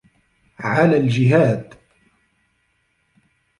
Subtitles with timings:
[0.59, 1.73] عَلَى الْجِهَادِ